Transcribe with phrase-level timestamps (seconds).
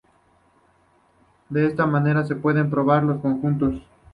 [1.49, 3.83] De esta manera se pueden podar los conjuntos.